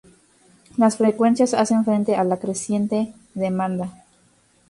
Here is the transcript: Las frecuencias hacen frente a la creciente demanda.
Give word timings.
Las 0.77 0.97
frecuencias 0.97 1.53
hacen 1.53 1.85
frente 1.85 2.15
a 2.15 2.23
la 2.23 2.37
creciente 2.37 3.13
demanda. 3.35 4.03